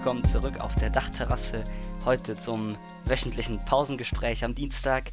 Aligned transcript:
willkommen 0.00 0.24
zurück 0.24 0.60
auf 0.62 0.74
der 0.76 0.88
Dachterrasse. 0.88 1.62
Heute 2.06 2.34
zum 2.34 2.70
wöchentlichen 3.04 3.62
Pausengespräch 3.66 4.42
am 4.46 4.54
Dienstag. 4.54 5.12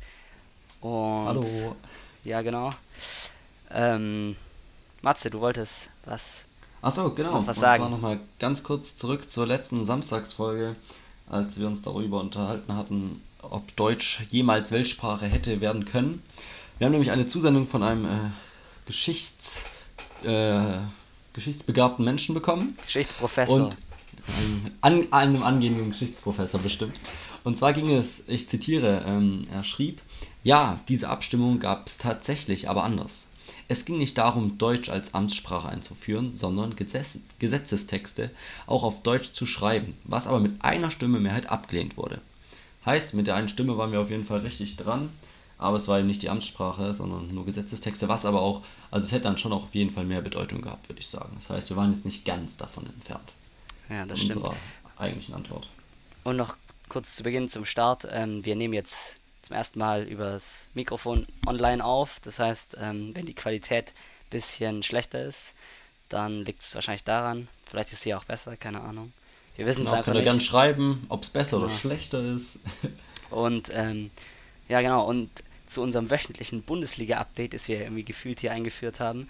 Und 0.80 1.28
Hallo. 1.28 1.76
Ja, 2.24 2.42
genau. 2.42 2.70
Ähm, 3.70 4.38
Matze, 5.02 5.30
du 5.30 5.42
wolltest 5.42 5.90
was? 6.06 6.46
Achso, 6.82 7.12
genau. 7.12 7.34
Noch 7.34 7.48
was 7.48 7.58
Und 7.58 7.62
sagen? 7.62 7.84
zwar 7.84 7.90
nochmal 7.90 8.20
ganz 8.40 8.64
kurz 8.64 8.96
zurück 8.96 9.30
zur 9.30 9.46
letzten 9.46 9.84
Samstagsfolge, 9.84 10.78
als 11.30 11.60
wir 11.60 11.68
uns 11.68 11.82
darüber 11.82 12.22
unterhalten 12.22 12.74
hatten, 12.74 13.22
ob 13.42 13.76
Deutsch 13.76 14.22
jemals 14.30 14.72
Weltsprache 14.72 15.26
hätte 15.26 15.60
werden 15.60 15.84
können. 15.84 16.24
Wir 16.78 16.86
haben 16.86 16.94
nämlich 16.94 17.12
eine 17.12 17.28
Zusendung 17.28 17.68
von 17.68 17.84
einem 17.84 18.06
äh, 18.06 18.30
Geschichts, 18.86 19.52
äh, 20.24 20.78
geschichtsbegabten 21.34 22.06
Menschen 22.06 22.34
bekommen. 22.34 22.78
Geschichtsprofessor. 22.86 23.66
Und 23.66 23.78
einem, 24.38 24.72
an, 24.82 25.14
einem 25.14 25.44
angehenden 25.44 25.92
Geschichtsprofessor 25.92 26.60
bestimmt. 26.62 27.00
Und 27.44 27.58
zwar 27.58 27.74
ging 27.74 27.90
es, 27.92 28.28
ich 28.28 28.50
zitiere, 28.50 29.06
ähm, 29.08 29.48
er 29.52 29.64
schrieb, 29.64 30.02
ja, 30.44 30.80
diese 30.88 31.10
Abstimmung 31.10 31.60
gab 31.60 31.88
es 31.88 31.98
tatsächlich, 31.98 32.70
aber 32.70 32.84
anders. 32.84 33.28
Es 33.70 33.86
ging 33.86 33.98
nicht 33.98 34.18
darum, 34.18 34.58
Deutsch 34.58 34.90
als 34.90 35.14
Amtssprache 35.14 35.70
einzuführen, 35.70 36.34
sondern 36.38 36.76
Gesetz, 36.76 37.20
Gesetzestexte 37.40 38.32
auch 38.66 38.84
auf 38.84 39.02
Deutsch 39.04 39.34
zu 39.34 39.46
schreiben, 39.46 39.94
was 40.04 40.28
aber 40.28 40.40
mit 40.40 40.62
einer 40.62 40.92
Stimme 40.92 41.20
Mehrheit 41.20 41.50
abgelehnt 41.50 41.98
wurde. 41.98 42.22
Heißt, 42.86 43.14
mit 43.14 43.28
der 43.28 43.36
einen 43.36 43.50
Stimme 43.50 43.78
waren 43.78 43.92
wir 43.92 44.00
auf 44.00 44.10
jeden 44.10 44.26
Fall 44.26 44.40
richtig 44.40 44.78
dran, 44.78 45.10
aber 45.58 45.78
es 45.78 45.88
war 45.88 46.00
eben 46.00 46.08
nicht 46.08 46.22
die 46.22 46.30
Amtssprache, 46.30 46.94
sondern 46.94 47.34
nur 47.34 47.46
Gesetzestexte, 47.46 48.08
was 48.08 48.26
aber 48.26 48.42
auch, 48.42 48.64
also 48.92 49.06
es 49.06 49.12
hätte 49.12 49.24
dann 49.24 49.38
schon 49.38 49.52
auch 49.52 49.64
auf 49.64 49.76
jeden 49.76 49.92
Fall 49.92 50.06
mehr 50.06 50.22
Bedeutung 50.22 50.62
gehabt, 50.62 50.88
würde 50.88 51.02
ich 51.02 51.08
sagen. 51.08 51.36
Das 51.40 51.50
heißt, 51.50 51.70
wir 51.70 51.78
waren 51.78 51.94
jetzt 51.94 52.06
nicht 52.06 52.24
ganz 52.24 52.56
davon 52.56 52.86
entfernt 52.86 53.32
ja, 53.90 54.06
das 54.06 54.20
stimmt. 54.20 54.38
unserer 54.38 54.56
eigentlichen 54.98 55.34
Antwort. 55.36 55.68
Und 56.24 56.38
noch 56.38 56.56
kurz 56.90 57.16
zu 57.16 57.24
Beginn 57.24 57.50
zum 57.50 57.66
Start. 57.66 58.08
Ähm, 58.12 58.44
wir 58.46 58.56
nehmen 58.56 58.74
jetzt 58.74 59.18
zum 59.44 59.56
ersten 59.56 59.80
Mal 59.80 60.04
übers 60.04 60.68
Mikrofon 60.74 61.26
online 61.46 61.84
auf. 61.84 62.20
Das 62.24 62.40
heißt, 62.40 62.78
ähm, 62.82 63.12
wenn 63.16 63.26
die 63.26 63.34
Qualität 63.36 63.90
ein 63.90 64.30
bisschen 64.32 64.84
schlechter 64.84 65.24
ist, 65.24 65.56
dann 66.10 66.44
liegt 66.46 66.64
es 66.64 66.76
wahrscheinlich 66.76 67.04
daran. 67.04 67.48
Vielleicht 67.70 67.94
ist 67.94 68.04
sie 68.04 68.14
auch 68.16 68.24
besser, 68.26 68.58
keine 68.58 68.82
Ahnung. 68.82 69.14
Wir 69.56 69.66
wissen 69.66 69.82
es 69.82 69.88
Genau, 69.88 69.98
einfach 69.98 70.06
könnt 70.14 70.16
ihr 70.18 70.22
nicht. 70.22 70.32
gerne 70.32 70.42
schreiben, 70.42 71.06
ob 71.10 71.24
es 71.24 71.30
besser 71.30 71.58
oder 71.58 71.68
Genau. 71.68 71.80
schlechter 71.80 72.36
ist. 72.36 72.60
Und 73.30 73.72
ähm, 73.74 74.12
ja, 74.70 74.82
genau, 74.82 75.06
und 75.06 75.30
zu 75.66 75.82
unserem 75.82 76.10
wöchentlichen 76.10 76.62
Bundesliga-Update, 76.62 77.54
das 77.54 77.68
wir 77.68 77.82
irgendwie 77.82 78.04
gefühlt 78.06 78.40
hier 78.40 78.54
eingeführt 78.54 79.02
haben. 79.02 79.30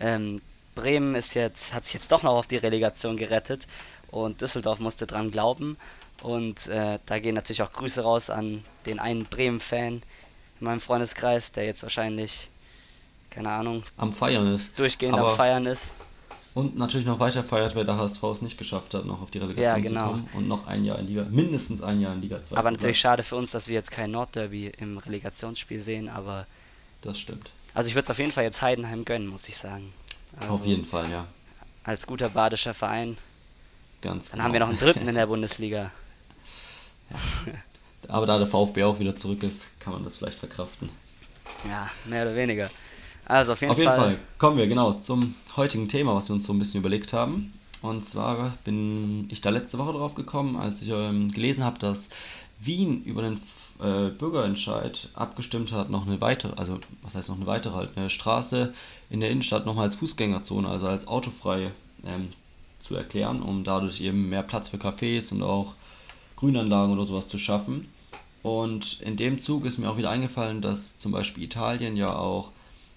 Ähm, 0.00 0.42
Bremen 0.74 1.14
ist 1.14 1.32
jetzt, 1.34 1.72
hat 1.72 1.86
sich 1.86 1.94
jetzt 1.94 2.12
doch 2.12 2.22
noch 2.22 2.34
auf 2.34 2.46
die 2.46 2.56
Relegation 2.58 3.16
gerettet 3.16 3.66
und 4.10 4.40
Düsseldorf 4.42 4.80
musste 4.80 5.06
dran 5.06 5.30
glauben. 5.30 5.76
Und 6.22 6.66
äh, 6.66 6.98
da 7.06 7.18
gehen 7.20 7.34
natürlich 7.36 7.62
auch 7.62 7.72
Grüße 7.72 8.02
raus 8.02 8.28
an 8.30 8.64
den 8.86 8.98
einen 8.98 9.24
Bremen-Fan 9.26 10.02
in 10.60 10.64
meinem 10.64 10.80
Freundeskreis, 10.80 11.52
der 11.52 11.64
jetzt 11.66 11.82
wahrscheinlich, 11.84 12.48
keine 13.30 13.50
Ahnung, 13.50 13.84
Am 13.96 14.12
Feiern 14.12 14.52
ist. 14.54 14.76
durchgehend 14.78 15.16
Aber- 15.16 15.30
am 15.30 15.36
Feiern 15.36 15.66
ist. 15.66 15.94
Und 16.54 16.76
natürlich 16.76 17.06
noch 17.06 17.20
weiter 17.20 17.44
feiert, 17.44 17.76
weil 17.76 17.84
der 17.84 17.96
HSV 17.98 18.20
es 18.32 18.42
nicht 18.42 18.58
geschafft 18.58 18.92
hat, 18.92 19.04
noch 19.04 19.22
auf 19.22 19.30
die 19.30 19.38
Relegation 19.38 19.62
Ja, 19.62 19.78
genau. 19.78 20.06
zu 20.06 20.10
kommen. 20.12 20.28
Und 20.34 20.48
noch 20.48 20.66
ein 20.66 20.84
Jahr 20.84 20.98
in 20.98 21.06
Liga, 21.06 21.24
mindestens 21.30 21.82
ein 21.82 22.00
Jahr 22.00 22.12
in 22.14 22.20
Liga 22.20 22.40
2. 22.44 22.56
Aber 22.56 22.70
natürlich 22.72 22.98
schade 22.98 23.22
für 23.22 23.36
uns, 23.36 23.52
dass 23.52 23.68
wir 23.68 23.74
jetzt 23.74 23.92
kein 23.92 24.10
Nordderby 24.10 24.72
im 24.78 24.98
Relegationsspiel 24.98 25.78
sehen, 25.78 26.08
aber 26.08 26.46
Das 27.02 27.16
stimmt. 27.16 27.50
also 27.74 27.88
ich 27.88 27.94
würde 27.94 28.04
es 28.06 28.10
auf 28.10 28.18
jeden 28.18 28.32
Fall 28.32 28.42
jetzt 28.42 28.60
Heidenheim 28.60 29.04
gönnen, 29.04 29.28
muss 29.28 29.48
ich 29.48 29.56
sagen. 29.56 29.92
Also, 30.40 30.54
auf 30.54 30.66
jeden 30.66 30.84
Fall, 30.84 31.08
ja. 31.12 31.26
als 31.84 32.08
guter 32.08 32.28
badischer 32.30 32.74
Verein. 32.74 33.16
Ganz 34.00 34.30
Dann 34.30 34.42
haben 34.42 34.52
wir 34.52 34.60
noch 34.60 34.68
einen 34.68 34.78
dritten 34.78 35.08
in 35.08 35.14
der 35.14 35.26
Bundesliga. 35.26 35.90
Aber 38.08 38.26
da 38.26 38.38
der 38.38 38.46
VfB 38.46 38.84
auch 38.84 38.98
wieder 38.98 39.16
zurück 39.16 39.42
ist, 39.42 39.64
kann 39.80 39.92
man 39.92 40.04
das 40.04 40.16
vielleicht 40.16 40.38
verkraften. 40.38 40.88
Ja, 41.68 41.90
mehr 42.04 42.22
oder 42.22 42.34
weniger. 42.34 42.70
Also 43.24 43.52
auf 43.52 43.60
jeden, 43.60 43.72
Auf 43.72 43.78
jeden 43.78 43.90
Fall. 43.90 43.98
Fall 43.98 44.18
kommen 44.38 44.56
wir 44.56 44.66
genau 44.66 44.92
zum 44.92 45.34
heutigen 45.56 45.88
Thema, 45.88 46.14
was 46.14 46.28
wir 46.28 46.34
uns 46.34 46.46
so 46.46 46.52
ein 46.52 46.58
bisschen 46.58 46.80
überlegt 46.80 47.12
haben. 47.12 47.52
Und 47.82 48.08
zwar 48.08 48.56
bin 48.64 49.28
ich 49.30 49.40
da 49.40 49.50
letzte 49.50 49.78
Woche 49.78 49.92
drauf 49.92 50.14
gekommen, 50.14 50.56
als 50.56 50.80
ich 50.82 50.88
ähm, 50.88 51.30
gelesen 51.30 51.62
habe, 51.62 51.78
dass 51.78 52.08
Wien 52.60 53.04
über 53.04 53.22
den 53.22 53.40
äh, 53.80 54.10
Bürgerentscheid 54.10 55.10
abgestimmt 55.14 55.70
hat, 55.72 55.90
noch 55.90 56.06
eine 56.06 56.20
weitere, 56.20 56.54
also 56.56 56.78
was 57.02 57.14
heißt 57.14 57.28
noch 57.28 57.36
eine 57.36 57.46
weitere, 57.46 57.74
halt 57.74 57.90
eine 57.96 58.10
Straße 58.10 58.74
in 59.10 59.20
der 59.20 59.30
Innenstadt 59.30 59.66
nochmal 59.66 59.86
als 59.86 59.96
Fußgängerzone, 59.96 60.68
also 60.68 60.88
als 60.88 61.06
autofrei 61.06 61.70
ähm, 62.04 62.30
zu 62.88 62.96
erklären, 62.96 63.42
um 63.42 63.64
dadurch 63.64 64.00
eben 64.00 64.30
mehr 64.30 64.42
Platz 64.42 64.68
für 64.68 64.78
Cafés 64.78 65.30
und 65.30 65.42
auch 65.42 65.74
Grünanlagen 66.36 66.94
oder 66.94 67.04
sowas 67.04 67.28
zu 67.28 67.38
schaffen. 67.38 67.86
Und 68.42 69.00
in 69.02 69.16
dem 69.16 69.40
Zug 69.40 69.66
ist 69.66 69.78
mir 69.78 69.90
auch 69.90 69.98
wieder 69.98 70.10
eingefallen, 70.10 70.62
dass 70.62 70.98
zum 70.98 71.12
Beispiel 71.12 71.44
Italien 71.44 71.96
ja 71.96 72.16
auch 72.16 72.50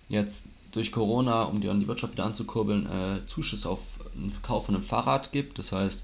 jetzt 0.07 0.46
durch 0.72 0.91
Corona, 0.91 1.44
um 1.44 1.59
die, 1.59 1.68
an 1.68 1.81
die 1.81 1.88
Wirtschaft 1.88 2.13
wieder 2.13 2.24
anzukurbeln, 2.24 2.85
äh, 2.85 3.28
Zuschuss 3.28 3.66
auf 3.66 3.80
den 4.16 4.31
Kauf 4.41 4.68
von 4.68 4.75
einem 4.75 4.84
Fahrrad 4.85 5.34
gibt. 5.34 5.59
Das 5.59 5.74
heißt, 5.74 6.03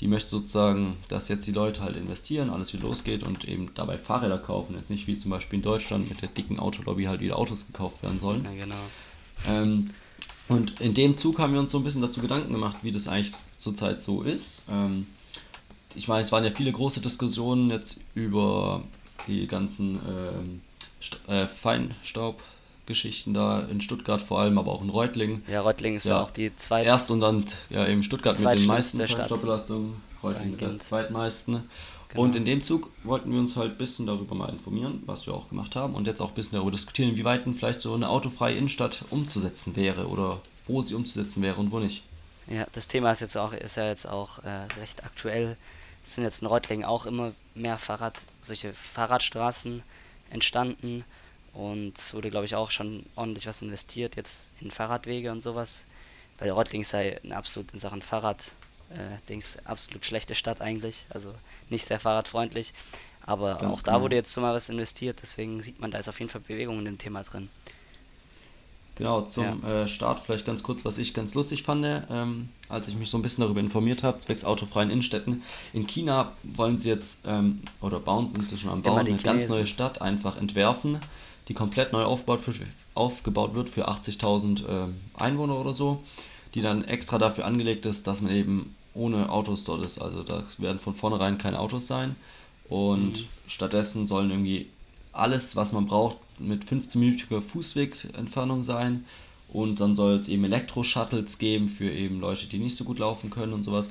die 0.00 0.06
möchte 0.06 0.30
sozusagen, 0.30 0.96
dass 1.08 1.28
jetzt 1.28 1.46
die 1.46 1.52
Leute 1.52 1.82
halt 1.82 1.96
investieren, 1.96 2.48
alles 2.48 2.72
wieder 2.72 2.84
losgeht 2.84 3.26
und 3.26 3.44
eben 3.44 3.70
dabei 3.74 3.98
Fahrräder 3.98 4.38
kaufen. 4.38 4.76
Jetzt 4.76 4.88
nicht 4.88 5.06
wie 5.06 5.18
zum 5.18 5.30
Beispiel 5.30 5.58
in 5.58 5.64
Deutschland 5.64 6.08
mit 6.08 6.22
der 6.22 6.28
dicken 6.28 6.58
Autolobby 6.58 7.04
halt 7.04 7.20
wieder 7.20 7.36
Autos 7.36 7.66
gekauft 7.66 8.02
werden 8.02 8.20
sollen. 8.20 8.44
Ja, 8.44 8.64
genau. 8.64 8.76
Ähm, 9.48 9.90
und 10.48 10.80
in 10.80 10.94
dem 10.94 11.16
Zug 11.16 11.38
haben 11.38 11.52
wir 11.52 11.60
uns 11.60 11.70
so 11.70 11.78
ein 11.78 11.84
bisschen 11.84 12.02
dazu 12.02 12.20
Gedanken 12.20 12.52
gemacht, 12.52 12.76
wie 12.82 12.92
das 12.92 13.08
eigentlich 13.08 13.32
zurzeit 13.58 14.00
so 14.00 14.22
ist. 14.22 14.62
Ähm, 14.70 15.06
ich 15.94 16.08
meine, 16.08 16.22
es 16.24 16.32
waren 16.32 16.44
ja 16.44 16.50
viele 16.50 16.72
große 16.72 17.00
Diskussionen 17.00 17.70
jetzt 17.70 17.96
über 18.14 18.82
die 19.26 19.46
ganzen 19.46 19.98
ähm, 20.08 20.60
äh, 21.26 21.46
Feinstaubgeschichten 21.46 23.34
da 23.34 23.60
in 23.62 23.80
Stuttgart 23.80 24.20
vor 24.22 24.40
allem, 24.40 24.58
aber 24.58 24.72
auch 24.72 24.82
in 24.82 24.90
Reutlingen. 24.90 25.42
Ja, 25.48 25.60
Reutlingen 25.60 25.96
ist 25.96 26.04
Ja. 26.06 26.22
auch 26.22 26.30
die 26.30 26.54
zweite. 26.56 26.88
Erst 26.88 27.10
und 27.10 27.20
dann 27.20 27.46
ja 27.70 27.86
eben 27.86 28.02
Stuttgart 28.02 28.38
mit 28.38 28.58
den 28.58 28.66
meisten. 28.66 28.98
Feinstaubbelastungen, 28.98 29.94
Reutlingen 30.22 30.50
mit 30.52 30.60
der 30.60 30.68
Dahingehend. 30.68 30.82
zweitmeisten. 30.82 31.60
Genau. 32.08 32.22
Und 32.22 32.34
in 32.36 32.44
dem 32.46 32.62
Zug 32.62 32.90
wollten 33.04 33.30
wir 33.32 33.38
uns 33.38 33.56
halt 33.56 33.72
ein 33.72 33.78
bisschen 33.78 34.06
darüber 34.06 34.34
mal 34.34 34.48
informieren, 34.48 35.02
was 35.04 35.26
wir 35.26 35.34
auch 35.34 35.48
gemacht 35.48 35.76
haben 35.76 35.94
und 35.94 36.06
jetzt 36.06 36.20
auch 36.20 36.30
ein 36.30 36.34
bisschen 36.34 36.52
darüber 36.52 36.70
diskutieren, 36.70 37.10
inwieweit 37.10 37.44
denn 37.44 37.54
vielleicht 37.54 37.80
so 37.80 37.92
eine 37.94 38.08
autofreie 38.08 38.56
Innenstadt 38.56 39.04
umzusetzen 39.10 39.76
wäre 39.76 40.08
oder 40.08 40.40
wo 40.66 40.82
sie 40.82 40.94
umzusetzen 40.94 41.42
wäre 41.42 41.56
und 41.56 41.70
wo 41.70 41.78
nicht. 41.78 42.02
Ja, 42.46 42.66
das 42.72 42.88
Thema 42.88 43.12
ist 43.12 43.20
jetzt 43.20 43.36
auch, 43.36 43.52
ist 43.52 43.76
ja 43.76 43.86
jetzt 43.86 44.08
auch 44.08 44.38
äh, 44.38 44.64
recht 44.80 45.04
aktuell. 45.04 45.56
Es 46.04 46.14
sind 46.14 46.24
jetzt 46.24 46.40
in 46.40 46.48
Reutlingen 46.48 46.86
auch 46.86 47.04
immer 47.04 47.32
mehr 47.54 47.76
Fahrrad, 47.76 48.18
solche 48.40 48.72
Fahrradstraßen 48.72 49.82
entstanden 50.30 51.04
und 51.52 51.98
es 51.98 52.14
wurde, 52.14 52.30
glaube 52.30 52.46
ich, 52.46 52.54
auch 52.54 52.70
schon 52.70 53.04
ordentlich 53.16 53.46
was 53.46 53.62
investiert 53.62 54.16
jetzt 54.16 54.50
in 54.60 54.70
Fahrradwege 54.70 55.32
und 55.32 55.42
sowas. 55.42 55.84
Weil 56.38 56.50
Reutlingen 56.50 56.84
sei 56.84 57.20
eine 57.22 57.36
absolut 57.36 57.72
in 57.74 57.80
Sachen 57.80 58.00
Fahrrad, 58.00 58.52
äh, 58.90 59.28
Dings, 59.28 59.58
absolut 59.64 60.04
schlechte 60.04 60.34
Stadt 60.34 60.60
eigentlich, 60.60 61.06
also 61.10 61.34
nicht 61.70 61.84
sehr 61.84 62.00
fahrradfreundlich. 62.00 62.72
Aber 63.26 63.56
Ganz 63.56 63.72
auch 63.72 63.82
da 63.82 63.92
genau. 63.92 64.04
wurde 64.04 64.16
jetzt 64.16 64.32
so 64.32 64.40
mal 64.40 64.54
was 64.54 64.70
investiert, 64.70 65.18
deswegen 65.22 65.62
sieht 65.62 65.80
man, 65.80 65.90
da 65.90 65.98
ist 65.98 66.08
auf 66.08 66.18
jeden 66.18 66.30
Fall 66.30 66.40
Bewegung 66.40 66.78
in 66.78 66.86
dem 66.86 66.98
Thema 66.98 67.22
drin. 67.22 67.50
Genau, 68.98 69.20
zum 69.20 69.62
äh, 69.64 69.86
Start 69.86 70.22
vielleicht 70.24 70.44
ganz 70.44 70.64
kurz, 70.64 70.84
was 70.84 70.98
ich 70.98 71.14
ganz 71.14 71.34
lustig 71.34 71.62
fand, 71.62 71.86
ähm, 72.10 72.48
als 72.68 72.88
ich 72.88 72.96
mich 72.96 73.10
so 73.10 73.16
ein 73.16 73.22
bisschen 73.22 73.42
darüber 73.42 73.60
informiert 73.60 74.02
habe, 74.02 74.18
zwecks 74.18 74.44
autofreien 74.44 74.90
Innenstädten. 74.90 75.44
In 75.72 75.86
China 75.86 76.32
wollen 76.42 76.78
sie 76.78 76.88
jetzt, 76.88 77.18
ähm, 77.24 77.60
oder 77.80 78.00
bauen, 78.00 78.30
sind 78.34 78.48
sie 78.48 78.58
schon 78.58 78.70
am 78.70 78.82
Bauen, 78.82 78.98
eine 78.98 79.14
ganz 79.14 79.48
neue 79.48 79.68
Stadt 79.68 80.02
einfach 80.02 80.36
entwerfen, 80.36 80.98
die 81.46 81.54
komplett 81.54 81.92
neu 81.92 82.02
aufgebaut 82.02 82.44
wird, 82.48 82.56
aufgebaut 82.94 83.54
wird 83.54 83.68
für 83.68 83.88
80.000 83.88 84.68
ähm, 84.68 84.96
Einwohner 85.14 85.60
oder 85.60 85.74
so, 85.74 86.02
die 86.54 86.62
dann 86.62 86.82
extra 86.82 87.18
dafür 87.18 87.44
angelegt 87.44 87.86
ist, 87.86 88.08
dass 88.08 88.20
man 88.20 88.32
eben 88.32 88.74
ohne 88.98 89.30
Autos 89.30 89.64
dort 89.64 89.84
ist. 89.84 89.98
Also 90.00 90.22
da 90.22 90.44
werden 90.58 90.80
von 90.80 90.94
vornherein 90.94 91.38
keine 91.38 91.58
Autos 91.60 91.86
sein 91.86 92.16
und 92.68 93.12
Mhm. 93.18 93.28
stattdessen 93.46 94.06
sollen 94.06 94.30
irgendwie 94.30 94.66
alles, 95.12 95.56
was 95.56 95.72
man 95.72 95.86
braucht, 95.86 96.16
mit 96.38 96.64
15-minütiger 96.64 97.40
Fußwegentfernung 97.42 98.62
sein. 98.62 99.04
Und 99.48 99.80
dann 99.80 99.96
soll 99.96 100.14
es 100.16 100.28
eben 100.28 100.44
Elektro-Shuttles 100.44 101.38
geben 101.38 101.68
für 101.70 101.90
eben 101.90 102.20
Leute, 102.20 102.46
die 102.46 102.58
nicht 102.58 102.76
so 102.76 102.84
gut 102.84 102.98
laufen 102.98 103.30
können 103.30 103.54
und 103.54 103.64
sowas. 103.64 103.88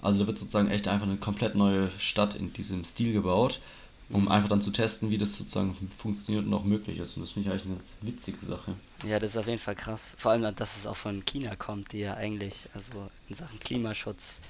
Also 0.00 0.20
da 0.20 0.26
wird 0.26 0.38
sozusagen 0.38 0.70
echt 0.70 0.88
einfach 0.88 1.06
eine 1.06 1.16
komplett 1.16 1.54
neue 1.54 1.90
Stadt 1.98 2.34
in 2.36 2.52
diesem 2.52 2.84
Stil 2.84 3.12
gebaut, 3.12 3.60
um 4.10 4.28
einfach 4.28 4.48
dann 4.48 4.62
zu 4.62 4.70
testen, 4.70 5.10
wie 5.10 5.18
das 5.18 5.34
sozusagen 5.34 5.76
funktioniert 5.98 6.46
und 6.46 6.54
auch 6.54 6.64
möglich 6.64 6.98
ist. 6.98 7.16
Und 7.16 7.22
das 7.22 7.32
finde 7.32 7.48
ich 7.48 7.52
eigentlich 7.52 7.66
eine 7.66 7.76
ganz 7.76 7.88
witzige 8.00 8.46
Sache. 8.46 8.74
Ja, 9.06 9.18
das 9.18 9.30
ist 9.30 9.36
auf 9.36 9.46
jeden 9.46 9.58
Fall 9.58 9.74
krass. 9.76 10.16
Vor 10.18 10.32
allem, 10.32 10.54
dass 10.56 10.76
es 10.76 10.86
auch 10.86 10.96
von 10.96 11.24
China 11.24 11.56
kommt, 11.56 11.92
die 11.92 11.98
ja 12.00 12.14
eigentlich, 12.14 12.66
also 12.74 12.92
in 13.28 13.36
Sachen 13.36 13.60
Klimaschutz 13.60 14.40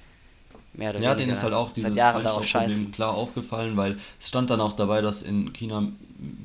mehr 0.75 0.91
oder 0.91 1.01
Ja, 1.01 1.11
weniger 1.11 1.17
denen 1.27 1.37
ist 1.37 1.43
halt 1.43 1.55
auch 1.55 1.73
dieses 1.73 1.89
seit 1.91 1.97
Jahren 1.97 2.23
darauf 2.23 2.47
Feinstaubproblem 2.49 2.93
klar 2.93 3.15
aufgefallen, 3.15 3.77
weil 3.77 3.99
es 4.21 4.29
stand 4.29 4.51
dann 4.51 4.61
auch 4.61 4.75
dabei, 4.77 5.01
dass 5.01 5.23
in 5.23 5.53
China 5.53 5.89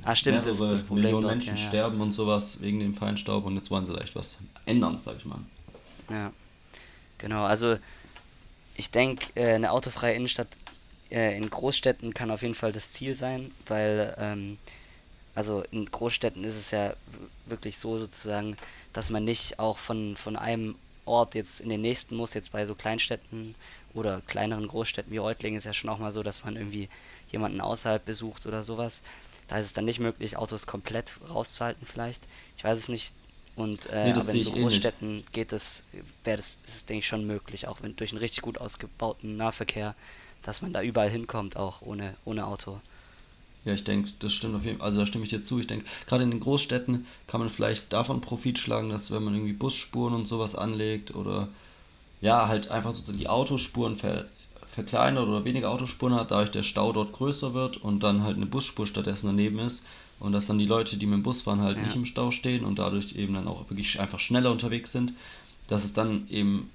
Ah, 0.04 0.16
stimmt, 0.16 0.45
das 0.45 0.56
mehrere 0.59 0.71
das 0.71 0.83
Problem 0.83 1.04
Millionen 1.04 1.24
dort, 1.24 1.36
Menschen 1.36 1.56
ja, 1.56 1.63
ja. 1.63 1.69
sterben 1.69 2.01
und 2.01 2.13
sowas 2.13 2.57
wegen 2.62 2.80
dem 2.80 2.95
Feinstaub 2.95 3.45
und 3.45 3.56
jetzt 3.56 3.71
wollen 3.71 3.86
sie 3.86 3.94
da 3.94 4.00
echt 4.01 4.16
was 4.16 4.38
ändern, 4.66 5.00
sag 5.04 5.18
ich 5.18 5.25
mal. 5.25 5.39
Ja, 6.09 6.31
genau. 7.18 7.44
Also 7.45 7.77
ich 8.75 8.92
denke, 8.92 9.27
äh, 9.36 9.56
eine 9.56 9.71
autofreie 9.71 10.16
Innenstadt 10.16 10.48
äh, 11.11 11.38
in 11.38 11.50
Großstädten 11.50 12.13
kann 12.13 12.31
auf 12.31 12.41
jeden 12.41 12.55
Fall 12.55 12.71
das 12.71 12.91
Ziel 12.91 13.15
sein, 13.15 13.51
weil 13.67 14.15
ähm, 14.19 14.57
also 15.35 15.63
in 15.71 15.85
Großstädten 15.85 16.44
ist 16.44 16.57
es 16.57 16.71
ja 16.71 16.94
wirklich 17.45 17.77
so 17.77 17.97
sozusagen, 17.97 18.55
dass 18.94 19.09
man 19.09 19.23
nicht 19.23 19.59
auch 19.59 19.77
von, 19.77 20.15
von 20.15 20.35
einem 20.35 20.75
Ort 21.05 21.35
jetzt 21.35 21.59
in 21.59 21.69
den 21.69 21.81
nächsten 21.81 22.15
muss, 22.15 22.33
jetzt 22.33 22.51
bei 22.51 22.65
so 22.65 22.75
Kleinstädten 22.75 23.55
oder 23.94 24.21
kleineren 24.27 24.67
Großstädten 24.67 25.11
wie 25.11 25.17
Reutlingen 25.17 25.57
ist 25.57 25.65
ja 25.65 25.73
schon 25.73 25.89
auch 25.89 25.97
mal 25.97 26.11
so, 26.11 26.23
dass 26.23 26.45
man 26.45 26.55
irgendwie 26.55 26.89
jemanden 27.31 27.61
außerhalb 27.61 28.03
besucht 28.03 28.45
oder 28.45 28.63
sowas. 28.63 29.03
Da 29.47 29.57
ist 29.57 29.65
es 29.65 29.73
dann 29.73 29.85
nicht 29.85 29.99
möglich, 29.99 30.38
Autos 30.38 30.65
komplett 30.65 31.13
rauszuhalten 31.29 31.85
vielleicht. 31.85 32.23
Ich 32.57 32.63
weiß 32.63 32.79
es 32.79 32.89
nicht. 32.89 33.13
Und 33.56 33.88
äh, 33.88 34.06
Nee, 34.06 34.13
aber 34.13 34.33
in 34.33 34.41
so. 34.41 34.51
Großstädten 34.51 35.23
geht 35.31 35.51
das, 35.51 35.83
wäre 36.23 36.38
das, 36.38 36.57
ist 36.65 36.75
es, 36.75 36.85
denke 36.85 36.99
ich, 36.99 37.07
schon 37.07 37.27
möglich, 37.27 37.67
auch 37.67 37.81
wenn 37.81 37.95
durch 37.95 38.11
einen 38.11 38.19
richtig 38.19 38.41
gut 38.41 38.57
ausgebauten 38.57 39.38
Nahverkehr, 39.38 39.95
dass 40.44 40.62
man 40.62 40.74
da 40.74 40.81
überall 40.84 41.10
hinkommt, 41.10 41.57
auch 41.57 41.81
ohne, 41.81 42.16
ohne 42.25 42.45
Auto. 42.48 42.81
Ja, 43.66 43.74
ich 43.74 43.84
denke, 43.86 44.12
das 44.19 44.34
stimmt 44.34 44.56
auf 44.56 44.66
jeden 44.66 44.80
Fall. 44.80 44.88
Also 44.88 45.00
da 45.00 45.06
stimme 45.06 45.24
ich 45.24 45.30
dir 45.30 45.42
zu. 45.44 45.60
Ich 45.60 45.68
denke, 45.68 45.86
gerade 46.07 46.24
in 46.24 46.31
den 46.31 46.40
Großstädten 46.42 47.06
kann 47.28 47.40
man 47.40 47.50
vielleicht 47.50 47.94
davon 47.94 48.19
Profit 48.22 48.60
schlagen, 48.60 48.90
dass 48.90 49.10
wenn 49.12 49.24
man 49.24 49.34
irgendwie 49.36 49.54
Busspuren 49.54 50.13
und 50.13 50.28
sowas 50.28 50.54
anlegt 50.56 51.16
oder 51.16 51.48
ja, 52.22 52.48
halt 52.48 52.69
einfach 52.72 52.94
sozusagen 52.94 53.19
die 53.19 53.30
Autospuren 53.30 53.98
ver 53.98 54.28
verkleinert 54.72 55.28
oder 55.28 55.45
weniger 55.45 55.72
Autospuren 55.72 56.16
hat, 56.16 56.31
dadurch 56.31 56.51
der 56.51 56.63
Stau 56.63 56.94
dort 56.94 57.13
größer 57.13 57.54
wird 57.54 57.78
und 57.78 58.01
dann 58.01 58.24
halt 58.24 58.38
eine 58.38 58.48
Busspur 58.48 58.88
stattdessen 58.88 59.28
daneben 59.28 59.60
ist 59.60 59.84
und 60.19 60.34
dass 60.34 60.48
dann 60.48 60.60
die 60.60 60.66
Leute, 60.66 60.98
die 60.98 61.06
mit 61.07 61.18
dem 61.19 61.24
Bus 61.24 61.44
fahren, 61.44 61.62
halt 61.62 61.81
nicht 61.81 61.95
Ja, 61.95 61.95
im 61.95 62.06
Stau 62.06 62.31
stehen 62.31 62.66
und 62.66 62.80
dadurch 62.80 63.16
eben 63.16 63.36
dann 63.36 63.48
auch 63.48 63.69
wirklich 63.69 64.00
einfach 64.00 64.19
schneller 64.19 64.51
unterwegs 64.51 64.92
sind, 64.92 65.13
dass 65.68 65.84
es 65.86 65.94
dann 65.94 66.28
eben 66.30 66.72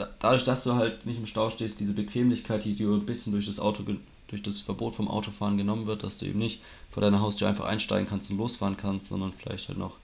da, 0.00 0.08
dadurch, 0.18 0.44
dass 0.44 0.64
du 0.64 0.74
halt 0.74 1.04
nicht 1.04 1.18
im 1.18 1.26
Stau 1.26 1.50
stehst, 1.50 1.78
diese 1.78 1.92
Bequemlichkeit, 1.92 2.64
die 2.64 2.74
dir 2.74 2.88
ein 2.88 3.06
bisschen 3.06 3.32
durch 3.32 3.46
das 3.46 3.60
Auto, 3.60 3.82
durch 4.28 4.42
das 4.42 4.60
Verbot 4.60 4.94
vom 4.94 5.08
Autofahren 5.08 5.58
genommen 5.58 5.86
wird, 5.86 6.02
dass 6.02 6.18
du 6.18 6.26
eben 6.26 6.38
nicht 6.38 6.60
vor 6.90 7.02
deiner 7.02 7.20
Haustür 7.20 7.48
einfach 7.48 7.66
einsteigen 7.66 8.08
kannst 8.08 8.30
und 8.30 8.38
losfahren 8.38 8.76
kannst, 8.76 9.08
sondern 9.08 9.32
vielleicht 9.32 9.68
halt 9.68 9.78
noch 9.78 9.96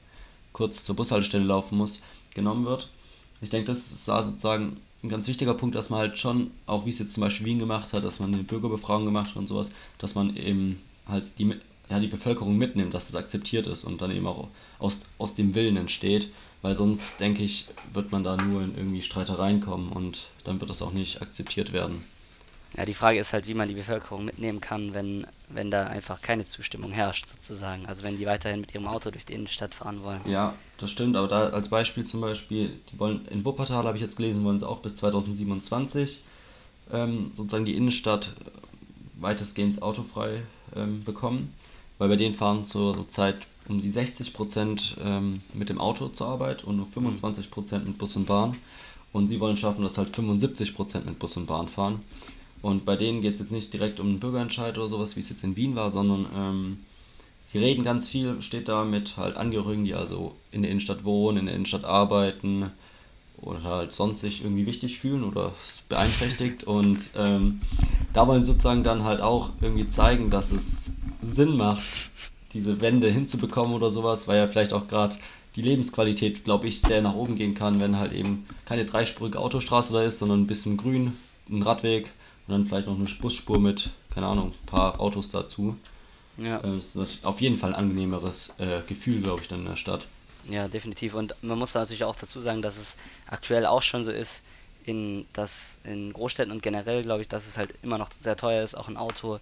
kurz 0.52 0.84
zur 0.84 0.96
Bushaltestelle 0.96 1.44
laufen 1.44 1.78
musst, 1.78 2.00
genommen 2.34 2.66
wird. 2.66 2.88
Ich 3.40 3.50
denke, 3.50 3.68
das 3.68 3.90
ist 3.90 4.04
sozusagen 4.04 4.76
ein 5.02 5.08
ganz 5.08 5.28
wichtiger 5.28 5.54
Punkt, 5.54 5.74
dass 5.74 5.90
man 5.90 6.00
halt 6.00 6.18
schon, 6.18 6.50
auch 6.66 6.84
wie 6.84 6.90
es 6.90 6.98
jetzt 6.98 7.14
zum 7.14 7.22
Beispiel 7.22 7.46
Wien 7.46 7.58
gemacht 7.58 7.92
hat, 7.92 8.04
dass 8.04 8.20
man 8.20 8.32
eine 8.32 8.42
Bürgerbefragung 8.42 9.06
gemacht 9.06 9.30
hat 9.30 9.36
und 9.36 9.48
sowas, 9.48 9.70
dass 9.98 10.14
man 10.14 10.36
eben 10.36 10.80
halt 11.08 11.24
die, 11.38 11.54
ja, 11.88 12.00
die 12.00 12.06
Bevölkerung 12.06 12.56
mitnimmt, 12.58 12.94
dass 12.94 13.06
das 13.06 13.16
akzeptiert 13.16 13.66
ist 13.66 13.84
und 13.84 14.00
dann 14.00 14.10
eben 14.10 14.26
auch 14.26 14.48
aus, 14.78 14.98
aus 15.18 15.34
dem 15.34 15.54
Willen 15.54 15.76
entsteht, 15.76 16.30
weil 16.62 16.74
sonst, 16.74 17.20
denke 17.20 17.42
ich, 17.42 17.66
wird 17.92 18.12
man 18.12 18.24
da 18.24 18.36
nur 18.36 18.62
in 18.62 18.76
irgendwie 18.76 19.02
Streitereien 19.02 19.60
kommen 19.60 19.90
und 19.90 20.26
dann 20.44 20.60
wird 20.60 20.70
das 20.70 20.82
auch 20.82 20.92
nicht 20.92 21.22
akzeptiert 21.22 21.72
werden. 21.72 22.04
Ja, 22.76 22.84
die 22.84 22.94
Frage 22.94 23.18
ist 23.18 23.32
halt, 23.32 23.46
wie 23.48 23.54
man 23.54 23.68
die 23.68 23.74
Bevölkerung 23.74 24.24
mitnehmen 24.24 24.60
kann, 24.60 24.92
wenn, 24.92 25.26
wenn 25.48 25.70
da 25.70 25.86
einfach 25.86 26.20
keine 26.20 26.44
Zustimmung 26.44 26.90
herrscht, 26.90 27.26
sozusagen. 27.26 27.86
Also 27.86 28.02
wenn 28.02 28.18
die 28.18 28.26
weiterhin 28.26 28.60
mit 28.60 28.74
ihrem 28.74 28.86
Auto 28.86 29.10
durch 29.10 29.24
die 29.24 29.32
Innenstadt 29.32 29.74
fahren 29.74 30.02
wollen. 30.02 30.20
Ja, 30.26 30.54
das 30.78 30.90
stimmt, 30.90 31.16
aber 31.16 31.28
da 31.28 31.48
als 31.48 31.68
Beispiel 31.68 32.04
zum 32.04 32.20
Beispiel, 32.20 32.78
die 32.92 32.98
wollen 32.98 33.26
in 33.28 33.44
Wuppertal, 33.44 33.84
habe 33.84 33.96
ich 33.96 34.02
jetzt 34.02 34.16
gelesen, 34.16 34.44
wollen 34.44 34.58
sie 34.58 34.68
auch 34.68 34.80
bis 34.80 34.96
2027 34.96 36.18
ähm, 36.92 37.32
sozusagen 37.34 37.64
die 37.64 37.76
Innenstadt 37.76 38.32
weitestgehend 39.18 39.80
autofrei 39.80 40.42
ähm, 40.74 41.02
bekommen, 41.04 41.54
weil 41.98 42.08
bei 42.08 42.16
denen 42.16 42.34
fahren 42.34 42.66
zur, 42.66 42.94
zur 42.94 43.08
Zeit 43.08 43.36
um 43.68 43.80
die 43.80 43.90
60% 43.92 44.96
ähm, 45.02 45.40
mit 45.54 45.68
dem 45.68 45.80
Auto 45.80 46.08
zur 46.08 46.28
Arbeit 46.28 46.64
und 46.64 46.76
nur 46.76 46.86
Hm. 46.94 47.16
25% 47.16 47.84
mit 47.84 47.98
Bus 47.98 48.16
und 48.16 48.26
Bahn. 48.26 48.56
Und 49.12 49.28
sie 49.28 49.40
wollen 49.40 49.56
schaffen, 49.56 49.82
dass 49.82 49.96
halt 49.98 50.14
75% 50.14 51.04
mit 51.04 51.18
Bus 51.18 51.36
und 51.36 51.46
Bahn 51.46 51.68
fahren. 51.68 52.00
Und 52.62 52.84
bei 52.84 52.96
denen 52.96 53.22
geht 53.22 53.34
es 53.34 53.40
jetzt 53.40 53.52
nicht 53.52 53.72
direkt 53.72 54.00
um 54.00 54.08
einen 54.08 54.20
Bürgerentscheid 54.20 54.76
oder 54.76 54.88
sowas, 54.88 55.16
wie 55.16 55.20
es 55.20 55.28
jetzt 55.28 55.44
in 55.44 55.56
Wien 55.56 55.76
war, 55.76 55.92
sondern 55.92 56.26
ähm, 56.36 56.78
sie 57.44 57.58
reden 57.58 57.84
ganz 57.84 58.08
viel, 58.08 58.42
steht 58.42 58.68
da 58.68 58.84
mit 58.84 59.16
halt 59.16 59.36
Angehörigen, 59.36 59.84
die 59.84 59.94
also 59.94 60.34
in 60.52 60.62
der 60.62 60.70
Innenstadt 60.70 61.04
wohnen, 61.04 61.38
in 61.38 61.46
der 61.46 61.54
Innenstadt 61.54 61.84
arbeiten 61.84 62.70
oder 63.38 63.62
halt 63.62 63.92
sonst 63.94 64.20
sich 64.20 64.42
irgendwie 64.42 64.66
wichtig 64.66 64.98
fühlen 64.98 65.22
oder 65.24 65.52
beeinträchtigt. 65.88 66.64
Und 66.64 67.10
ähm, 67.16 67.60
da 68.12 68.26
wollen 68.26 68.44
sie 68.44 68.52
sozusagen 68.52 68.82
dann 68.82 69.04
halt 69.04 69.20
auch 69.20 69.50
irgendwie 69.60 69.88
zeigen, 69.88 70.30
dass 70.30 70.50
es 70.50 70.90
Sinn 71.22 71.56
macht, 71.56 71.84
diese 72.52 72.80
Wende 72.80 73.10
hinzubekommen 73.10 73.74
oder 73.74 73.90
sowas, 73.90 74.28
weil 74.28 74.38
ja 74.38 74.46
vielleicht 74.46 74.72
auch 74.72 74.88
gerade 74.88 75.16
die 75.56 75.62
Lebensqualität, 75.62 76.44
glaube 76.44 76.68
ich, 76.68 76.80
sehr 76.80 77.00
nach 77.02 77.14
oben 77.14 77.36
gehen 77.36 77.54
kann, 77.54 77.80
wenn 77.80 77.96
halt 77.98 78.12
eben 78.12 78.46
keine 78.66 78.84
dreispurige 78.84 79.38
Autostraße 79.38 79.92
da 79.92 80.02
ist, 80.02 80.18
sondern 80.18 80.42
ein 80.42 80.46
bisschen 80.46 80.76
grün, 80.76 81.16
ein 81.48 81.62
Radweg 81.62 82.10
und 82.46 82.52
dann 82.52 82.66
vielleicht 82.66 82.86
noch 82.86 82.98
eine 82.98 83.08
Busspur 83.20 83.58
mit, 83.58 83.90
keine 84.12 84.26
Ahnung, 84.26 84.48
ein 84.52 84.66
paar 84.66 85.00
Autos 85.00 85.30
dazu. 85.30 85.76
Ja, 86.36 86.58
Äh, 86.58 86.76
Das 86.94 86.94
ist 86.94 87.24
auf 87.24 87.40
jeden 87.40 87.58
Fall 87.58 87.70
ein 87.70 87.76
angenehmeres 87.84 88.52
äh, 88.58 88.80
Gefühl, 88.86 89.22
glaube 89.22 89.40
ich, 89.42 89.48
dann 89.48 89.60
in 89.60 89.66
der 89.66 89.76
Stadt. 89.76 90.06
ja, 90.48 90.68
definitiv. 90.68 91.14
Und 91.14 91.34
man 91.42 91.58
muss 91.58 91.72
da 91.72 91.80
natürlich 91.80 92.04
auch 92.04 92.16
dazu 92.16 92.38
sagen, 92.40 92.60
dass 92.62 92.76
es 92.78 92.98
aktuell 93.26 93.64
auch 93.66 93.82
schon 93.82 94.04
so 94.04 94.12
ist, 94.12 94.44
in, 94.84 95.26
dass 95.32 95.80
in 95.84 96.12
Großstädten 96.12 96.52
und 96.52 96.62
generell, 96.62 97.02
glaube 97.02 97.22
ich, 97.22 97.28
dass 97.28 97.46
es 97.48 97.56
halt 97.56 97.74
immer 97.82 97.98
noch 97.98 98.12
sehr 98.12 98.36
teuer 98.36 98.62
ist, 98.62 98.74
auch 98.76 98.88
ein 98.88 98.96
Auto 98.98 99.40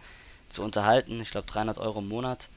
zu 0.48 0.62
unterhalten. 0.62 1.20
Ich 1.20 1.30
glaube 1.32 1.46
300 1.48 1.76
Euro 1.78 1.98
im 1.98 2.08
Monat 2.08 2.48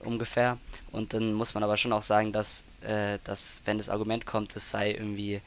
ungefähr. 0.00 0.58
Und 0.92 1.14
dann 1.14 1.32
muss 1.34 1.54
man 1.54 1.62
aber 1.62 1.76
schon 1.76 1.92
auch 1.92 2.02
sagen, 2.02 2.32
dass, 2.32 2.64
äh, 2.82 3.18
dass 3.24 3.60
wenn 3.64 3.78
das 3.78 3.88
Argument 3.88 4.26
kommt, 4.26 4.56
es 4.56 4.70
sei 4.70 4.92
irgendwie 4.92 5.40